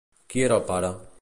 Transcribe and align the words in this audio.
Qui 0.33 0.43
era 0.47 0.57
el 0.61 0.65
pare? 0.73 0.93